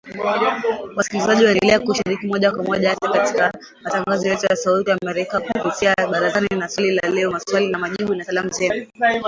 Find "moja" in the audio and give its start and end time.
2.27-2.51, 2.63-2.89